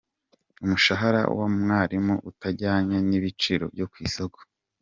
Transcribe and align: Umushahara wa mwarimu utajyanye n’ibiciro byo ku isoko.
Umushahara 0.63 1.21
wa 1.37 1.47
mwarimu 1.57 2.15
utajyanye 2.29 2.97
n’ibiciro 3.09 3.63
byo 3.73 3.85
ku 3.91 3.97
isoko. 4.07 4.39